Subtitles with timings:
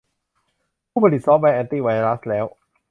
[0.89, 2.45] ผู้ผลิตซอฟต์แวร์แอนตี้ไวรัสแล้ว